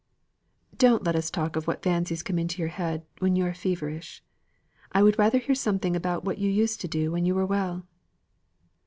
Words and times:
"Don't 0.75 1.03
let 1.03 1.15
us 1.15 1.29
talk 1.29 1.55
of 1.55 1.67
what 1.67 1.83
fancies 1.83 2.23
come 2.23 2.39
into 2.39 2.57
your 2.59 2.69
head 2.73 3.05
when 3.19 3.35
you 3.35 3.45
are 3.45 3.53
feverish. 3.53 4.23
I 4.91 5.03
would 5.03 5.19
rather 5.19 5.37
hear 5.37 5.53
something 5.53 5.95
about 5.95 6.25
what 6.25 6.39
you 6.39 6.49
used 6.49 6.81
to 6.81 6.87
do 6.87 7.11
when 7.11 7.23
you 7.27 7.35
were 7.35 7.45
well." 7.45 7.85